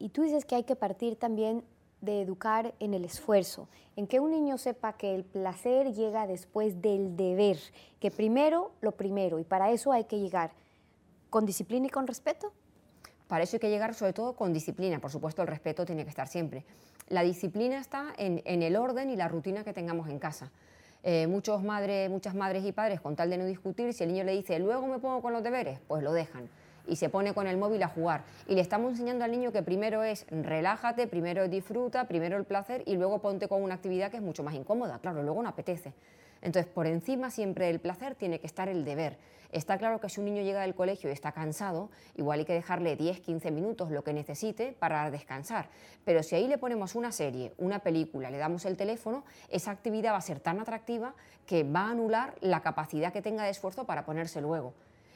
Y 0.00 0.08
tú 0.08 0.22
dices 0.22 0.46
que 0.46 0.56
hay 0.56 0.64
que 0.64 0.76
partir 0.76 1.14
también 1.16 1.62
de 2.00 2.22
educar 2.22 2.72
en 2.80 2.94
el 2.94 3.04
esfuerzo, 3.04 3.68
en 3.96 4.06
que 4.06 4.18
un 4.18 4.30
niño 4.30 4.56
sepa 4.56 4.94
que 4.94 5.14
el 5.14 5.24
placer 5.24 5.92
llega 5.92 6.26
después 6.26 6.80
del 6.80 7.18
deber, 7.18 7.58
que 8.00 8.10
primero 8.10 8.72
lo 8.80 8.92
primero, 8.92 9.38
y 9.38 9.44
para 9.44 9.70
eso 9.70 9.92
hay 9.92 10.04
que 10.04 10.18
llegar 10.18 10.52
con 11.28 11.44
disciplina 11.44 11.86
y 11.86 11.90
con 11.90 12.06
respeto. 12.06 12.50
Para 13.28 13.44
eso 13.44 13.56
hay 13.56 13.60
que 13.60 13.68
llegar 13.68 13.92
sobre 13.94 14.14
todo 14.14 14.34
con 14.34 14.54
disciplina, 14.54 14.98
por 14.98 15.10
supuesto 15.10 15.42
el 15.42 15.48
respeto 15.48 15.84
tiene 15.84 16.04
que 16.04 16.10
estar 16.10 16.26
siempre. 16.26 16.64
La 17.08 17.22
disciplina 17.22 17.78
está 17.78 18.14
en, 18.16 18.40
el 18.44 18.76
orden 18.76 19.10
y 19.10 19.16
la 19.16 19.28
rutina 19.28 19.64
que 19.64 19.74
tengamos 19.74 20.08
en 20.08 20.18
casa. 20.18 20.50
Eh, 21.02 21.26
muchos 21.26 21.62
madres, 21.62 22.08
muchas 22.08 22.34
madres 22.34 22.64
y 22.64 22.72
padres, 22.72 23.02
con 23.02 23.16
tal 23.16 23.28
de 23.28 23.36
no 23.36 23.44
discutir, 23.44 23.92
si 23.92 24.04
el 24.04 24.12
niño 24.12 24.24
le 24.24 24.32
dice, 24.32 24.58
luego 24.58 24.86
me 24.86 24.98
pongo 24.98 25.20
con 25.20 25.34
los 25.34 25.42
deberes, 25.42 25.78
pues 25.86 26.02
lo 26.02 26.14
dejan 26.14 26.48
y 26.86 26.96
se 26.96 27.08
pone 27.08 27.34
con 27.34 27.46
el 27.46 27.56
móvil 27.56 27.82
a 27.82 27.88
jugar. 27.88 28.24
Y 28.46 28.54
le 28.54 28.60
estamos 28.60 28.92
enseñando 28.92 29.24
al 29.24 29.30
niño 29.30 29.52
que 29.52 29.62
primero 29.62 30.02
es 30.02 30.26
relájate, 30.30 31.06
primero 31.06 31.48
disfruta, 31.48 32.06
primero 32.08 32.36
el 32.36 32.44
placer 32.44 32.82
y 32.86 32.96
luego 32.96 33.20
ponte 33.20 33.48
con 33.48 33.62
una 33.62 33.74
actividad 33.74 34.10
que 34.10 34.16
es 34.16 34.22
mucho 34.22 34.42
más 34.42 34.54
incómoda. 34.54 34.98
Claro, 34.98 35.22
luego 35.22 35.42
no 35.42 35.48
apetece. 35.48 35.92
Entonces, 36.42 36.70
por 36.72 36.86
encima 36.86 37.30
siempre 37.30 37.66
del 37.66 37.80
placer 37.80 38.14
tiene 38.14 38.40
que 38.40 38.46
estar 38.46 38.68
el 38.68 38.84
deber. 38.84 39.18
Está 39.52 39.78
claro 39.78 40.00
que 40.00 40.08
si 40.08 40.20
un 40.20 40.26
niño 40.26 40.42
llega 40.42 40.60
del 40.60 40.76
colegio 40.76 41.10
y 41.10 41.12
está 41.12 41.32
cansado, 41.32 41.90
igual 42.16 42.38
hay 42.38 42.44
que 42.44 42.52
dejarle 42.52 42.94
10, 42.94 43.20
15 43.20 43.50
minutos 43.50 43.90
lo 43.90 44.04
que 44.04 44.12
necesite 44.12 44.76
para 44.78 45.10
descansar. 45.10 45.68
Pero 46.04 46.22
si 46.22 46.36
ahí 46.36 46.46
le 46.46 46.56
ponemos 46.56 46.94
una 46.94 47.10
serie, 47.10 47.52
una 47.58 47.80
película, 47.80 48.30
le 48.30 48.38
damos 48.38 48.64
el 48.64 48.76
teléfono, 48.76 49.24
esa 49.48 49.72
actividad 49.72 50.12
va 50.12 50.18
a 50.18 50.22
ser 50.22 50.38
tan 50.38 50.60
atractiva 50.60 51.14
que 51.46 51.64
va 51.64 51.80
a 51.80 51.90
anular 51.90 52.34
la 52.40 52.60
capacidad 52.60 53.12
que 53.12 53.22
tenga 53.22 53.42
de 53.42 53.50
esfuerzo 53.50 53.86
para 53.86 54.04
ponerse 54.04 54.40
luego. 54.40 54.72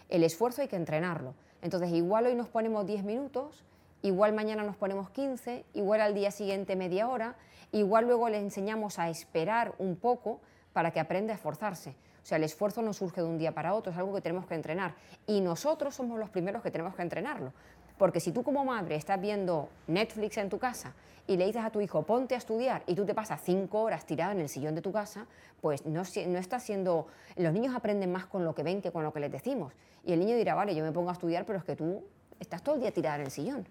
El 0.09 0.25
esfuerzo 0.25 0.63
hay 0.63 0.69
que 0.69 0.77
entrenarlo. 0.77 1.35
Entonces, 1.65 1.93
igual 1.93 2.27
hoy 2.27 2.35
nos 2.35 2.49
ponemos 2.49 2.85
10 2.85 3.05
minutos, 3.05 3.65
igual 4.03 4.35
mañana 4.35 4.63
nos 4.65 4.77
ponemos 4.77 5.09
15, 5.09 5.65
igual 5.73 6.03
al 6.03 6.13
día 6.13 6.31
siguiente 6.31 6.77
media 6.77 7.09
hora, 7.09 7.37
igual 7.73 8.05
luego 8.05 8.29
le 8.29 8.39
enseñamos 8.39 8.99
a 8.99 9.09
esperar 9.09 9.73
un 9.79 9.97
poco 9.97 10.41
para 10.75 10.91
que 10.91 11.01
aprenda 11.01 11.33
a 11.33 11.37
esforzarse. 11.37 11.97
O 12.23 12.27
sea, 12.27 12.37
el 12.37 12.45
esfuerzo 12.45 12.83
no 12.83 12.93
surge 12.93 13.23
de 13.23 13.27
un 13.27 13.39
día 13.39 13.53
para 13.53 13.73
otro, 13.73 13.93
es 13.93 13.99
algo 13.99 14.15
que 14.15 14.21
tenemos 14.21 14.45
que 14.45 14.55
entrenar. 14.55 14.95
Y 15.27 15.41
nosotros 15.41 15.95
somos 15.95 16.19
los 16.19 16.29
primeros 16.29 16.63
que 16.63 16.71
tenemos 16.71 16.95
que 16.95 17.01
entrenarlo. 17.01 17.55
Porque 17.99 18.21
si 18.21 18.33
tú 18.33 18.43
como 18.43 18.65
madre 18.65 18.97
estás 18.97 19.21
viendo 19.21 19.69
Netflix 19.87 20.37
en 20.39 20.49
tu 20.49 20.59
casa 20.59 20.95
y 21.27 21.37
le 21.37 21.47
dices 21.47 21.63
a 21.63 21.71
tu 21.71 21.81
hijo, 21.81 22.03
ponte 22.03 22.35
a 22.35 22.39
estudiar, 22.39 22.83
y 22.87 22.95
tú 22.95 23.07
te 23.07 23.15
pasas 23.15 23.41
cinco 23.43 23.81
horas 23.81 24.05
tirada 24.05 24.33
en 24.33 24.41
el 24.41 24.49
sillón 24.49 24.75
de 24.75 24.83
tu 24.83 24.93
casa, 24.93 25.27
pues 25.61 25.87
no, 25.87 26.03
no 26.03 26.39
está 26.39 26.61
siendo... 26.61 27.07
Los 27.37 27.53
niños 27.53 27.75
aprenden 27.75 28.13
más 28.13 28.27
con 28.27 28.45
lo 28.45 28.55
que 28.55 28.63
ven 28.63 28.83
que 28.83 28.91
con 28.91 29.05
lo 29.05 29.13
que 29.13 29.21
les 29.21 29.33
decimos. 29.33 29.73
Y 30.05 30.13
el 30.13 30.21
niño 30.21 30.37
dirá, 30.37 30.55
vale, 30.55 30.75
yo 30.75 30.85
me 30.85 30.93
pongo 30.93 31.11
a 31.11 31.15
estudiar, 31.15 31.47
pero 31.47 31.59
es 31.59 31.65
que 31.65 31.77
tú 31.77 32.05
estás 32.41 32.63
todo 32.63 32.75
el 32.75 32.83
día 32.83 32.93
tirada 32.93 33.17
en 33.17 33.23
el 33.23 33.31
sillón. 33.31 33.67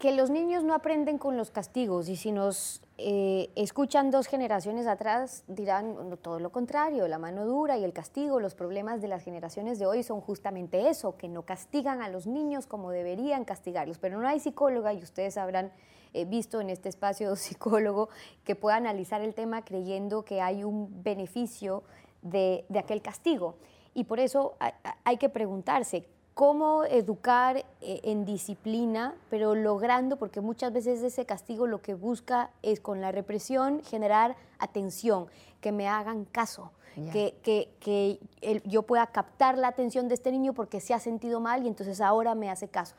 Que 0.00 0.12
los 0.12 0.30
niños 0.30 0.64
no 0.64 0.72
aprenden 0.72 1.18
con 1.18 1.36
los 1.36 1.50
castigos 1.50 2.08
y 2.08 2.16
si 2.16 2.32
nos 2.32 2.80
eh, 2.96 3.50
escuchan 3.54 4.10
dos 4.10 4.28
generaciones 4.28 4.86
atrás 4.86 5.44
dirán 5.46 5.94
todo 6.22 6.40
lo 6.40 6.50
contrario, 6.50 7.06
la 7.06 7.18
mano 7.18 7.44
dura 7.44 7.76
y 7.76 7.84
el 7.84 7.92
castigo, 7.92 8.40
los 8.40 8.54
problemas 8.54 9.02
de 9.02 9.08
las 9.08 9.22
generaciones 9.22 9.78
de 9.78 9.84
hoy 9.84 10.02
son 10.02 10.22
justamente 10.22 10.88
eso, 10.88 11.18
que 11.18 11.28
no 11.28 11.42
castigan 11.42 12.00
a 12.00 12.08
los 12.08 12.26
niños 12.26 12.66
como 12.66 12.90
deberían 12.92 13.44
castigarlos, 13.44 13.98
pero 13.98 14.18
no 14.18 14.26
hay 14.26 14.40
psicóloga 14.40 14.94
y 14.94 15.02
ustedes 15.02 15.36
habrán 15.36 15.70
eh, 16.14 16.24
visto 16.24 16.62
en 16.62 16.70
este 16.70 16.88
espacio 16.88 17.36
psicólogo 17.36 18.08
que 18.42 18.56
pueda 18.56 18.76
analizar 18.76 19.20
el 19.20 19.34
tema 19.34 19.66
creyendo 19.66 20.24
que 20.24 20.40
hay 20.40 20.64
un 20.64 21.02
beneficio 21.02 21.82
de, 22.22 22.64
de 22.70 22.78
aquel 22.78 23.02
castigo. 23.02 23.56
Y 23.92 24.04
por 24.04 24.18
eso 24.18 24.56
hay 25.04 25.18
que 25.18 25.28
preguntarse, 25.28 26.06
cómo 26.40 26.84
educar 26.84 27.66
eh, 27.82 28.00
en 28.02 28.24
disciplina, 28.24 29.14
pero 29.28 29.54
logrando, 29.54 30.16
porque 30.16 30.40
muchas 30.40 30.72
veces 30.72 31.02
ese 31.02 31.26
castigo 31.26 31.66
lo 31.66 31.82
que 31.82 31.92
busca 31.92 32.48
es 32.62 32.80
con 32.80 33.02
la 33.02 33.12
represión 33.12 33.82
generar 33.84 34.36
atención, 34.58 35.26
que 35.60 35.70
me 35.70 35.86
hagan 35.86 36.24
caso, 36.24 36.72
que, 37.12 37.34
que, 37.42 38.18
yo 38.64 38.84
pueda 38.84 39.06
captar 39.08 39.58
la 39.58 39.68
atención 39.68 40.08
de 40.08 40.14
este 40.14 40.32
niño 40.32 40.54
porque 40.54 40.80
se 40.80 40.94
ha 40.94 40.98
sentido 40.98 41.40
mal 41.40 41.62
y 41.62 41.68
entonces 41.68 42.00
ahora 42.00 42.34
me 42.34 42.48
hace 42.48 42.68
caso. 42.68 42.94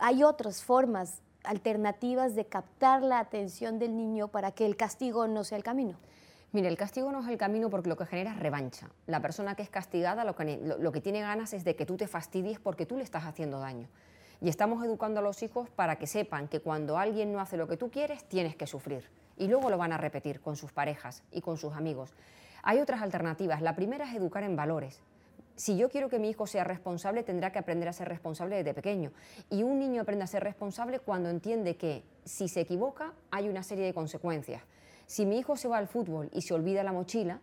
Hay 0.00 0.24
otras 0.24 0.64
formas 0.64 1.20
alternativas 1.44 2.34
de 2.34 2.46
captar 2.46 3.04
la 3.04 3.20
atención 3.20 3.78
del 3.78 3.96
niño 3.96 4.26
para 4.26 4.50
que 4.50 4.66
el 4.66 4.74
castigo 4.74 5.28
no 5.28 5.44
sea 5.44 5.56
el 5.56 5.62
camino. 5.62 5.98
Mire, 6.52 6.68
el 6.68 6.76
castigo 6.76 7.10
no 7.10 7.22
es 7.22 7.28
el 7.28 7.38
camino 7.38 7.70
porque 7.70 7.88
lo 7.88 7.96
que 7.96 8.04
genera 8.04 8.32
es 8.32 8.38
revancha. 8.38 8.90
La 9.06 9.22
persona 9.22 9.54
que 9.54 9.62
es 9.62 9.70
castigada 9.70 10.22
lo 10.22 10.36
que, 10.36 10.58
lo, 10.78 10.92
que 10.92 11.00
tiene 11.00 11.22
ganas 11.22 11.54
es 11.54 11.64
de 11.64 11.74
que 11.74 11.86
tú 11.86 11.96
te 11.96 12.06
fastidies 12.06 12.60
porque 12.60 12.84
tú 12.84 12.98
le 12.98 13.04
estás 13.04 13.24
haciendo 13.24 13.58
daño. 13.58 13.88
Y 14.42 14.50
estamos 14.50 14.84
educando 14.84 15.20
a 15.20 15.22
los 15.22 15.42
hijos 15.42 15.70
para 15.70 15.96
que 15.96 16.06
sepan 16.06 16.48
que 16.48 16.60
cuando 16.60 16.98
alguien 16.98 17.32
no 17.32 17.40
hace 17.40 17.56
lo 17.56 17.68
que 17.68 17.78
tú 17.78 17.90
quieres, 17.90 18.24
tienes 18.24 18.54
que 18.54 18.66
sufrir. 18.66 19.08
Y 19.38 19.48
luego 19.48 19.70
lo 19.70 19.78
van 19.78 19.94
a 19.94 19.96
repetir 19.96 20.42
con 20.42 20.56
sus 20.56 20.72
parejas 20.72 21.22
y 21.32 21.40
con 21.40 21.56
sus 21.56 21.72
amigos. 21.72 22.12
Hay 22.62 22.80
otras 22.80 23.00
alternativas. 23.00 23.62
La 23.62 23.74
primera 23.74 24.04
es 24.04 24.14
educar 24.14 24.42
en 24.42 24.54
valores. 24.54 25.00
Si 25.56 25.78
yo 25.78 25.88
quiero 25.88 26.10
que 26.10 26.18
mi 26.18 26.28
hijo 26.28 26.46
sea 26.46 26.64
responsable, 26.64 27.22
tendrá 27.22 27.50
que 27.50 27.60
aprender 27.60 27.88
a 27.88 27.94
ser 27.94 28.10
responsable 28.10 28.56
desde 28.56 28.74
pequeño. 28.74 29.10
Y 29.48 29.62
un 29.62 29.78
niño 29.78 30.02
aprende 30.02 30.24
a 30.24 30.26
ser 30.26 30.44
responsable 30.44 30.98
cuando 30.98 31.30
entiende 31.30 31.76
que 31.76 32.02
si 32.26 32.48
se 32.48 32.60
equivoca 32.60 33.14
hay 33.30 33.48
una 33.48 33.62
serie 33.62 33.86
de 33.86 33.94
consecuencias 33.94 34.62
si 35.06 35.26
mi 35.26 35.38
hijo 35.38 35.56
se 35.56 35.68
va 35.68 35.78
al 35.78 35.88
fútbol 35.88 36.28
y 36.32 36.42
se 36.42 36.54
olvida 36.54 36.82
la 36.82 36.92
mochila, 36.92 37.40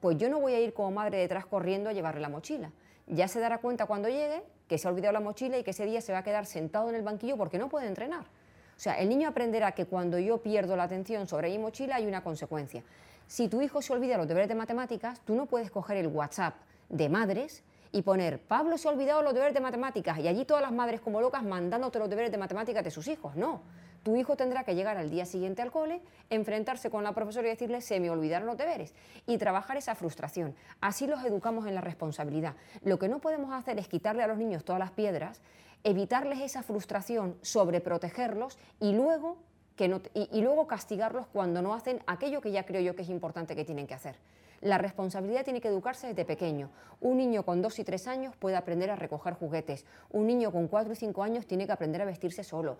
pues 0.00 0.16
yo 0.16 0.28
no 0.28 0.40
voy 0.40 0.54
a 0.54 0.60
ir 0.60 0.72
como 0.72 0.90
madre 0.90 1.18
detrás 1.18 1.46
corriendo 1.46 1.90
a 1.90 1.92
llevarle 1.92 2.20
la 2.20 2.28
mochila. 2.28 2.72
Ya 3.06 3.28
se 3.28 3.40
dará 3.40 3.58
cuenta 3.58 3.86
cuando 3.86 4.08
llegue 4.08 4.42
que 4.68 4.78
se 4.78 4.86
ha 4.86 4.90
olvidado 4.90 5.12
la 5.12 5.20
mochila 5.20 5.58
y 5.58 5.64
que 5.64 5.72
ese 5.72 5.84
día 5.84 6.00
se 6.00 6.12
va 6.12 6.18
a 6.18 6.24
quedar 6.24 6.46
sentado 6.46 6.88
en 6.88 6.94
el 6.94 7.02
banquillo 7.02 7.36
porque 7.36 7.58
no 7.58 7.68
puede 7.68 7.86
entrenar. 7.86 8.22
O 8.22 8.82
sea, 8.82 8.98
el 8.98 9.08
niño 9.08 9.28
aprenderá 9.28 9.72
que 9.72 9.84
cuando 9.84 10.18
yo 10.18 10.38
pierdo 10.38 10.76
la 10.76 10.84
atención 10.84 11.26
sobre 11.26 11.50
mi 11.50 11.58
mochila 11.58 11.96
hay 11.96 12.06
una 12.06 12.22
consecuencia. 12.22 12.82
Si 13.26 13.48
tu 13.48 13.60
hijo 13.60 13.82
se 13.82 13.92
olvida 13.92 14.16
los 14.16 14.26
deberes 14.26 14.48
de 14.48 14.54
matemáticas, 14.54 15.20
tú 15.20 15.34
no 15.34 15.46
puedes 15.46 15.70
coger 15.70 15.98
el 15.98 16.06
WhatsApp 16.06 16.54
de 16.88 17.08
madres 17.08 17.62
y 17.92 18.02
poner 18.02 18.40
Pablo 18.40 18.78
se 18.78 18.88
ha 18.88 18.92
olvidado 18.92 19.22
los 19.22 19.34
deberes 19.34 19.54
de 19.54 19.60
matemáticas 19.60 20.18
y 20.18 20.28
allí 20.28 20.44
todas 20.44 20.62
las 20.62 20.72
madres 20.72 21.00
como 21.00 21.20
locas 21.20 21.42
mandándote 21.42 21.98
los 21.98 22.08
deberes 22.08 22.30
de 22.30 22.38
matemáticas 22.38 22.84
de 22.84 22.90
sus 22.90 23.08
hijos. 23.08 23.36
No, 23.36 23.62
tu 24.02 24.16
hijo 24.16 24.36
tendrá 24.36 24.64
que 24.64 24.74
llegar 24.74 24.96
al 24.96 25.10
día 25.10 25.26
siguiente 25.26 25.62
al 25.62 25.70
cole, 25.70 26.00
enfrentarse 26.30 26.90
con 26.90 27.04
la 27.04 27.14
profesora 27.14 27.46
y 27.48 27.50
decirle, 27.50 27.80
se 27.80 28.00
me 28.00 28.10
olvidaron 28.10 28.46
los 28.46 28.56
deberes, 28.56 28.94
y 29.26 29.38
trabajar 29.38 29.76
esa 29.76 29.94
frustración. 29.94 30.54
Así 30.80 31.06
los 31.06 31.24
educamos 31.24 31.66
en 31.66 31.74
la 31.74 31.80
responsabilidad. 31.80 32.54
Lo 32.82 32.98
que 32.98 33.08
no 33.08 33.20
podemos 33.20 33.52
hacer 33.52 33.78
es 33.78 33.88
quitarle 33.88 34.22
a 34.22 34.26
los 34.26 34.38
niños 34.38 34.64
todas 34.64 34.78
las 34.78 34.90
piedras, 34.90 35.40
evitarles 35.84 36.40
esa 36.40 36.62
frustración, 36.62 37.36
sobreprotegerlos 37.42 38.58
y 38.80 38.92
luego, 38.92 39.38
que 39.76 40.00
y 40.14 40.42
luego 40.42 40.66
castigarlos 40.66 41.26
cuando 41.26 41.62
no 41.62 41.74
hacen 41.74 42.02
aquello 42.06 42.40
que 42.40 42.52
ya 42.52 42.64
creo 42.64 42.82
yo 42.82 42.94
que 42.94 43.02
es 43.02 43.08
importante 43.08 43.56
que 43.56 43.64
tienen 43.64 43.86
que 43.86 43.94
hacer. 43.94 44.16
La 44.60 44.76
responsabilidad 44.76 45.44
tiene 45.44 45.62
que 45.62 45.68
educarse 45.68 46.08
desde 46.08 46.26
pequeño. 46.26 46.70
Un 47.00 47.16
niño 47.16 47.44
con 47.46 47.62
dos 47.62 47.78
y 47.78 47.84
tres 47.84 48.06
años 48.06 48.36
puede 48.36 48.56
aprender 48.56 48.90
a 48.90 48.96
recoger 48.96 49.32
juguetes. 49.32 49.86
Un 50.10 50.26
niño 50.26 50.52
con 50.52 50.68
cuatro 50.68 50.92
y 50.92 50.96
cinco 50.96 51.22
años 51.22 51.46
tiene 51.46 51.66
que 51.66 51.72
aprender 51.72 52.02
a 52.02 52.04
vestirse 52.04 52.44
solo. 52.44 52.76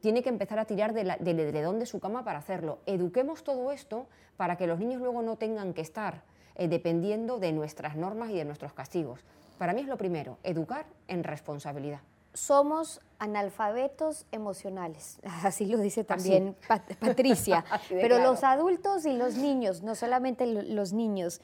Tiene 0.00 0.22
que 0.22 0.30
empezar 0.30 0.58
a 0.58 0.64
tirar 0.64 0.94
del 0.94 1.40
edredón 1.40 1.78
de 1.78 1.86
su 1.86 2.00
cama 2.00 2.24
para 2.24 2.38
hacerlo. 2.38 2.78
Eduquemos 2.86 3.44
todo 3.44 3.72
esto 3.72 4.06
para 4.38 4.56
que 4.56 4.66
los 4.66 4.78
niños 4.78 5.02
luego 5.02 5.20
no 5.20 5.36
tengan 5.36 5.74
que 5.74 5.82
estar 5.82 6.22
eh, 6.54 6.66
dependiendo 6.66 7.38
de 7.38 7.52
nuestras 7.52 7.94
normas 7.94 8.30
y 8.30 8.36
de 8.36 8.46
nuestros 8.46 8.72
castigos. 8.72 9.20
Para 9.58 9.74
mí 9.74 9.82
es 9.82 9.86
lo 9.86 9.98
primero, 9.98 10.38
educar 10.44 10.86
en 11.08 11.24
responsabilidad 11.24 12.00
somos 12.38 13.00
analfabetos 13.18 14.26
emocionales, 14.30 15.18
así 15.44 15.66
lo 15.66 15.78
dice 15.78 16.04
también 16.04 16.56
Patricia, 17.00 17.64
pero 17.88 18.18
los 18.18 18.44
adultos 18.44 19.04
y 19.06 19.12
los 19.12 19.34
niños, 19.34 19.82
no 19.82 19.94
solamente 19.94 20.46
los 20.46 20.92
niños. 20.92 21.40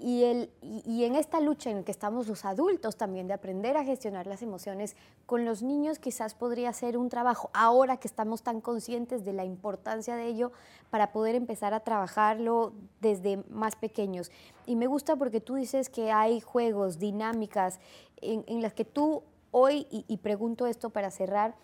Y, 0.00 0.22
el, 0.22 0.50
y, 0.62 1.02
en 1.02 1.16
esta 1.16 1.40
lucha 1.40 1.70
en 1.70 1.82
que 1.82 1.90
estamos 1.90 2.28
los 2.28 2.44
adultos 2.44 2.96
también 2.96 3.26
de 3.26 3.34
aprender 3.34 3.76
a 3.76 3.82
gestionar 3.82 4.28
las 4.28 4.42
emociones, 4.42 4.94
con 5.26 5.44
los 5.44 5.60
niños 5.60 5.98
quizás 5.98 6.36
podría 6.36 6.72
ser 6.72 6.96
un 6.96 7.08
trabajo, 7.08 7.50
ahora 7.52 7.96
que 7.96 8.06
estamos 8.06 8.42
tan 8.42 8.60
conscientes 8.60 9.24
de 9.24 9.32
la 9.32 9.44
importancia 9.44 10.14
de 10.14 10.26
ello, 10.26 10.52
para 10.90 11.10
poder 11.10 11.34
empezar 11.34 11.74
a 11.74 11.80
trabajarlo 11.80 12.74
desde 13.00 13.42
más 13.50 13.74
pequeños. 13.74 14.30
Y 14.66 14.76
me 14.76 14.86
gusta 14.86 15.16
porque 15.16 15.40
tú 15.40 15.56
dices 15.56 15.88
que 15.88 16.12
hay 16.12 16.40
juegos, 16.40 17.00
dinámicas 17.00 17.80
en, 18.20 18.44
en 18.46 18.62
las 18.62 18.74
que 18.74 18.84
tú 18.84 19.24
hoy, 19.50 19.86
y, 19.90 20.16
pregunto 20.18 20.66
esto 20.66 20.90
para 20.90 21.10
cerrar, 21.10 21.54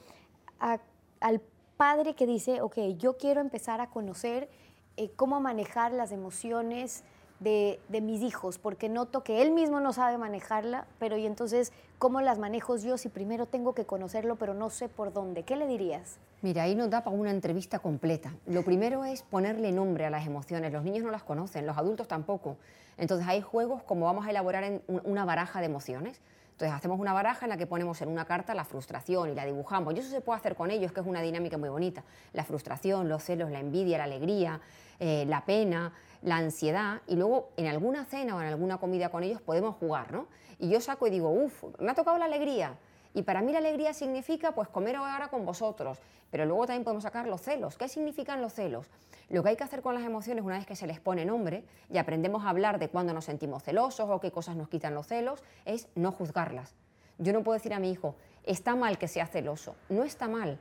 al 0.58 1.40
padre 1.76 2.14
que 2.14 2.26
dice, 2.26 2.60
ok, 2.60 2.78
yo 2.98 3.16
quiero 3.16 3.40
empezar 3.40 3.80
a 3.80 3.90
conocer 3.90 4.48
eh, 4.96 5.10
cómo 5.16 5.40
manejar 5.40 5.92
las 5.92 6.12
emociones 6.12 7.04
de, 7.40 7.80
mis 8.00 8.22
hijos, 8.22 8.58
porque 8.58 8.88
noto 8.88 9.22
que 9.22 9.42
él 9.42 9.50
mismo 9.50 9.80
no 9.80 9.92
sabe 9.92 10.16
manejarla, 10.16 10.86
pero 10.98 11.16
y 11.16 11.26
entonces, 11.26 11.72
¿cómo 11.98 12.20
las 12.20 12.38
manejo 12.38 12.76
yo 12.76 12.96
si 12.96 13.08
primero 13.08 13.46
tengo 13.46 13.74
que 13.74 13.84
conocerlo, 13.84 14.36
pero 14.36 14.54
no 14.54 14.70
sé 14.70 14.88
por 14.88 15.12
dónde? 15.12 15.42
¿Qué 15.42 15.56
le 15.56 15.66
dirías? 15.66 16.18
Mira, 16.42 16.62
ahí 16.62 16.74
nos 16.74 16.90
da 16.90 17.04
para 17.04 17.16
una 17.16 17.30
entrevista 17.30 17.80
completa. 17.80 18.34
Lo 18.46 18.62
primero 18.62 19.04
es 19.04 19.22
ponerle 19.22 19.72
nombre 19.72 20.06
a 20.06 20.10
las 20.10 20.26
emociones. 20.26 20.72
Los 20.72 20.84
niños 20.84 21.04
no 21.04 21.10
las 21.10 21.22
conocen, 21.22 21.66
los 21.66 21.76
adultos 21.76 22.08
tampoco. 22.08 22.56
Entonces 22.96 23.26
hay 23.26 23.42
juegos 23.42 23.82
como 23.82 24.06
vamos 24.06 24.26
a 24.26 24.30
elaborar 24.30 24.80
una 24.86 25.24
baraja 25.24 25.60
de 25.60 25.66
emociones. 25.66 26.20
Entonces 26.54 26.76
hacemos 26.76 27.00
una 27.00 27.12
baraja 27.12 27.46
en 27.46 27.50
la 27.50 27.56
que 27.56 27.66
ponemos 27.66 28.00
en 28.00 28.08
una 28.08 28.26
carta 28.26 28.54
la 28.54 28.64
frustración 28.64 29.28
y 29.28 29.34
la 29.34 29.44
dibujamos. 29.44 29.92
Y 29.92 29.98
eso 29.98 30.08
se 30.08 30.20
puede 30.20 30.38
hacer 30.38 30.54
con 30.54 30.70
ellos, 30.70 30.92
que 30.92 31.00
es 31.00 31.06
una 31.06 31.20
dinámica 31.20 31.58
muy 31.58 31.68
bonita. 31.68 32.04
La 32.32 32.44
frustración, 32.44 33.08
los 33.08 33.24
celos, 33.24 33.50
la 33.50 33.58
envidia, 33.58 33.98
la 33.98 34.04
alegría, 34.04 34.60
eh, 35.00 35.24
la 35.26 35.44
pena, 35.44 35.92
la 36.22 36.36
ansiedad. 36.36 37.00
Y 37.08 37.16
luego 37.16 37.50
en 37.56 37.66
alguna 37.66 38.04
cena 38.04 38.36
o 38.36 38.40
en 38.40 38.46
alguna 38.46 38.78
comida 38.78 39.08
con 39.08 39.24
ellos 39.24 39.40
podemos 39.42 39.74
jugar, 39.74 40.12
¿no? 40.12 40.28
Y 40.60 40.68
yo 40.68 40.80
saco 40.80 41.08
y 41.08 41.10
digo, 41.10 41.28
uff, 41.28 41.64
me 41.80 41.90
ha 41.90 41.94
tocado 41.94 42.18
la 42.18 42.26
alegría. 42.26 42.78
Y 43.14 43.22
para 43.22 43.42
mí 43.42 43.52
la 43.52 43.58
alegría 43.58 43.94
significa 43.94 44.52
pues 44.52 44.68
comer 44.68 44.96
ahora 44.96 45.28
con 45.28 45.46
vosotros, 45.46 45.98
pero 46.30 46.44
luego 46.44 46.66
también 46.66 46.82
podemos 46.82 47.04
sacar 47.04 47.28
los 47.28 47.40
celos. 47.40 47.78
¿Qué 47.78 47.88
significan 47.88 48.42
los 48.42 48.52
celos? 48.52 48.88
Lo 49.30 49.42
que 49.42 49.50
hay 49.50 49.56
que 49.56 49.64
hacer 49.64 49.82
con 49.82 49.94
las 49.94 50.04
emociones 50.04 50.44
una 50.44 50.58
vez 50.58 50.66
que 50.66 50.76
se 50.76 50.88
les 50.88 51.00
pone 51.00 51.24
nombre 51.24 51.64
y 51.88 51.98
aprendemos 51.98 52.44
a 52.44 52.50
hablar 52.50 52.78
de 52.80 52.88
cuándo 52.88 53.14
nos 53.14 53.24
sentimos 53.24 53.62
celosos 53.62 54.10
o 54.10 54.20
qué 54.20 54.32
cosas 54.32 54.56
nos 54.56 54.68
quitan 54.68 54.94
los 54.94 55.06
celos, 55.06 55.42
es 55.64 55.88
no 55.94 56.10
juzgarlas. 56.10 56.74
Yo 57.18 57.32
no 57.32 57.44
puedo 57.44 57.54
decir 57.54 57.72
a 57.72 57.78
mi 57.78 57.90
hijo, 57.90 58.16
está 58.42 58.74
mal 58.74 58.98
que 58.98 59.06
sea 59.06 59.26
celoso. 59.26 59.76
No 59.88 60.02
está 60.02 60.26
mal. 60.26 60.58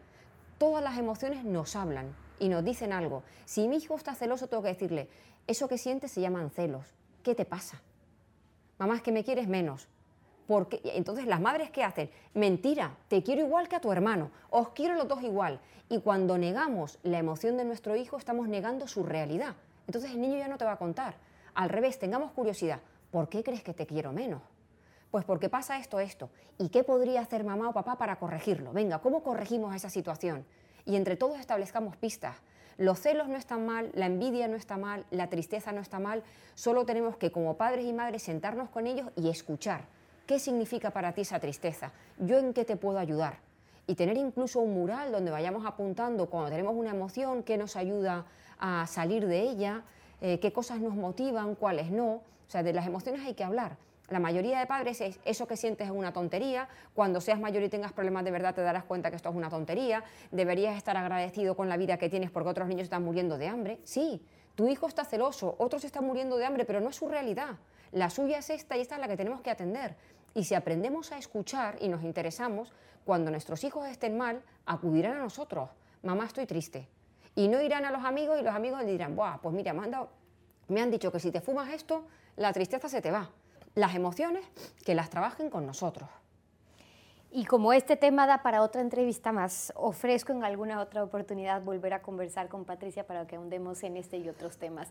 Todas 0.60 0.84
las 0.84 0.98
emociones 1.00 1.44
nos 1.44 1.76
hablan 1.76 2.16
y 2.40 2.50
nos 2.50 2.64
dicen 2.64 2.94
algo. 2.94 3.24
Si 3.46 3.68
mi 3.68 3.78
hijo 3.78 3.96
está 3.96 4.14
celoso, 4.14 4.48
tengo 4.48 4.62
que 4.62 4.70
decirle, 4.70 5.10
eso 5.48 5.68
que 5.68 5.80
sientes 5.80 6.12
se 6.12 6.22
llaman 6.22 6.52
celos. 6.52 6.86
¿Qué 7.24 7.34
te 7.34 7.46
pasa? 7.46 7.82
Mamá, 8.78 8.98
es 8.98 9.02
que 9.02 9.12
me 9.12 9.24
quieres 9.24 9.48
menos. 9.48 9.88
Porque, 10.54 10.80
entonces, 10.84 11.26
las 11.26 11.42
madres, 11.42 11.72
¿qué 11.72 11.84
hacen? 11.84 12.12
Mentira, 12.36 12.96
te 13.08 13.24
quiero 13.24 13.42
igual 13.42 13.68
que 13.68 13.76
a 13.76 13.82
tu 13.82 13.92
hermano, 13.92 14.30
os 14.52 14.70
quiero 14.70 14.94
los 14.94 15.08
dos 15.08 15.24
igual. 15.24 15.60
Y 15.90 16.00
cuando 16.02 16.38
negamos 16.38 17.00
la 17.02 17.18
emoción 17.18 17.58
de 17.58 17.66
nuestro 17.66 17.96
hijo, 17.96 18.20
estamos 18.20 18.48
negando 18.48 18.88
su 18.88 19.02
realidad. 19.02 19.56
Entonces 19.88 20.12
el 20.12 20.22
niño 20.22 20.38
ya 20.38 20.48
no 20.48 20.60
te 20.60 20.66
va 20.66 20.74
a 20.74 20.78
contar. 20.78 21.16
Al 21.56 21.70
revés, 21.70 21.98
tengamos 21.98 22.34
curiosidad. 22.34 22.82
¿Por 23.10 23.30
qué 23.30 23.44
crees 23.44 23.64
que 23.64 23.74
te 23.74 23.88
quiero 23.88 24.14
menos? 24.14 24.44
Pues 25.10 25.26
porque 25.26 25.50
pasa 25.50 25.80
esto, 25.80 26.00
esto. 26.00 26.30
¿Y 26.60 26.70
qué 26.70 26.84
podría 26.84 27.22
hacer 27.22 27.44
mamá 27.44 27.70
o 27.70 27.74
papá 27.74 27.98
para 27.98 28.18
corregirlo? 28.18 28.74
Venga, 28.74 29.00
¿cómo 29.00 29.24
corregimos 29.24 29.76
esa 29.76 29.90
situación? 29.90 30.46
Y 30.86 30.98
entre 30.98 31.16
todos 31.16 31.40
establezcamos 31.40 31.98
pistas. 31.98 32.36
Los 32.78 33.00
celos 33.00 33.28
no 33.28 33.38
están 33.38 33.66
mal, 33.66 33.90
la 33.96 34.06
envidia 34.06 34.48
no 34.48 34.56
está 34.56 34.78
mal, 34.78 35.08
la 35.10 35.32
tristeza 35.32 35.72
no 35.72 35.82
está 35.82 35.98
mal. 35.98 36.22
Solo 36.54 36.86
tenemos 36.86 37.18
que 37.18 37.32
como 37.32 37.58
padres 37.58 37.86
y 37.86 37.94
madres 37.94 38.22
sentarnos 38.22 38.70
con 38.70 38.86
ellos 38.86 39.10
y 39.16 39.30
escuchar 39.30 39.86
¿Qué 40.26 40.40
significa 40.40 40.92
para 40.92 41.12
ti 41.12 41.22
esa 41.22 41.38
tristeza? 41.38 41.92
¿Yo 42.18 42.38
en 42.38 42.54
qué 42.54 42.64
te 42.64 42.78
puedo 42.78 42.98
ayudar? 42.98 43.40
Y 43.88 43.96
tener 43.96 44.16
incluso 44.16 44.62
un 44.62 44.74
mural 44.74 45.12
donde 45.12 45.32
vayamos 45.32 45.66
apuntando 45.66 46.28
cuando 46.28 46.50
tenemos 46.50 46.76
una 46.76 46.92
emoción, 46.92 47.44
qué 47.44 47.58
nos 47.58 47.76
ayuda 47.76 48.26
a 48.58 48.88
salir 48.88 49.28
de 49.28 49.42
ella, 49.42 49.84
eh, 50.22 50.40
qué 50.40 50.54
cosas 50.54 50.80
nos 50.80 50.96
motivan, 50.96 51.56
cuáles 51.56 51.92
no. 51.92 52.08
O 52.14 52.24
sea, 52.48 52.64
de 52.64 52.72
las 52.72 52.88
emociones 52.88 53.26
hay 53.26 53.34
que 53.34 53.44
hablar. 53.44 53.76
La 54.08 54.22
mayoría 54.22 54.60
de 54.60 54.66
padres 54.66 55.02
es 55.02 55.20
eso 55.26 55.46
que 55.46 55.58
sientes 55.58 55.88
es 55.88 55.94
una 55.94 56.14
tontería. 56.14 56.70
Cuando 56.94 57.20
seas 57.20 57.42
mayor 57.42 57.62
y 57.62 57.68
tengas 57.68 57.92
problemas 57.92 58.24
de 58.24 58.32
verdad 58.32 58.56
te 58.56 58.62
darás 58.62 58.86
cuenta 58.86 59.10
que 59.10 59.18
esto 59.18 59.30
es 59.30 59.36
una 59.36 59.50
tontería. 59.50 60.06
Deberías 60.32 60.78
estar 60.78 60.96
agradecido 60.96 61.58
con 61.58 61.68
la 61.68 61.76
vida 61.76 61.98
que 61.98 62.08
tienes 62.08 62.32
porque 62.32 62.48
otros 62.48 62.70
niños 62.70 62.84
están 62.84 63.04
muriendo 63.04 63.38
de 63.38 63.50
hambre. 63.50 63.80
Sí, 63.84 64.22
tu 64.56 64.70
hijo 64.70 64.88
está 64.88 65.04
celoso, 65.04 65.56
otros 65.58 65.84
están 65.84 66.06
muriendo 66.06 66.38
de 66.38 66.46
hambre, 66.46 66.64
pero 66.64 66.80
no 66.80 66.92
es 66.92 66.96
su 66.96 67.10
realidad. 67.10 67.58
La 67.94 68.10
suya 68.10 68.40
es 68.40 68.50
esta 68.50 68.76
y 68.76 68.82
esta 68.82 68.96
es 68.96 69.02
la 69.02 69.08
que 69.08 69.16
tenemos 69.16 69.42
que 69.42 69.52
atender. 69.52 69.96
Y 70.34 70.46
si 70.46 70.56
aprendemos 70.56 71.12
a 71.12 71.20
escuchar 71.20 71.78
y 71.80 71.88
nos 71.90 72.04
interesamos, 72.04 72.74
cuando 73.06 73.30
nuestros 73.30 73.64
hijos 73.64 73.88
estén 73.88 74.18
mal, 74.18 74.42
acudirán 74.66 75.18
a 75.18 75.20
nosotros. 75.20 75.70
Mamá, 76.02 76.26
estoy 76.26 76.48
triste. 76.48 76.88
Y 77.36 77.48
no 77.48 77.62
irán 77.62 77.86
a 77.86 77.92
los 77.92 78.04
amigos 78.04 78.40
y 78.40 78.44
los 78.44 78.56
amigos 78.56 78.82
le 78.82 78.92
dirán, 78.92 79.16
Buah, 79.16 79.38
pues 79.42 79.54
mira, 79.54 79.74
me 79.74 79.84
han, 79.86 80.08
me 80.70 80.82
han 80.82 80.90
dicho 80.90 81.12
que 81.12 81.20
si 81.20 81.32
te 81.32 81.40
fumas 81.40 81.72
esto, 81.72 82.08
la 82.36 82.52
tristeza 82.52 82.90
se 82.90 83.00
te 83.00 83.12
va. 83.12 83.30
Las 83.76 83.94
emociones, 83.94 84.44
que 84.84 84.96
las 84.96 85.12
trabajen 85.12 85.52
con 85.52 85.68
nosotros. 85.68 86.10
Y 87.36 87.46
como 87.46 87.74
este 87.74 87.98
tema 87.98 88.28
da 88.28 88.44
para 88.44 88.62
otra 88.62 88.80
entrevista 88.82 89.32
más, 89.32 89.74
ofrezco 89.76 90.32
en 90.32 90.44
alguna 90.44 90.80
otra 90.80 91.04
oportunidad 91.04 91.64
volver 91.64 91.96
a 91.96 92.04
conversar 92.04 92.48
con 92.48 92.64
Patricia 92.64 93.08
para 93.08 93.26
que 93.26 93.38
ahondemos 93.38 93.82
en 93.82 93.98
este 93.98 94.18
y 94.18 94.30
otros 94.30 94.58
temas. 94.58 94.90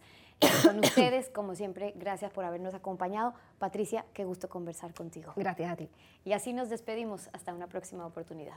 con 0.65 0.81
ustedes, 0.85 1.29
como 1.29 1.55
siempre, 1.55 1.93
gracias 1.95 2.33
por 2.33 2.45
habernos 2.45 2.75
acompañado. 2.75 3.33
Patricia, 3.61 4.05
qué 4.13 4.25
gusto 4.25 4.49
conversar 4.49 4.93
contigo. 4.93 5.33
Gracias 5.37 5.71
a 5.71 5.77
ti. 5.77 5.89
Y 6.25 6.33
así 6.33 6.53
nos 6.53 6.69
despedimos. 6.69 7.31
Hasta 7.33 7.55
una 7.55 7.69
próxima 7.69 8.05
oportunidad. 8.07 8.57